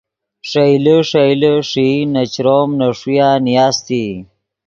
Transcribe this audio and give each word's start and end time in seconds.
ݰئیلے 0.49 0.95
ݰئیلے 1.09 1.53
ݰئی 1.69 1.89
نے 2.13 2.23
چروم 2.33 2.69
نے 2.79 2.87
ݰویہ 2.99 3.29
نیاستئی 3.45 4.07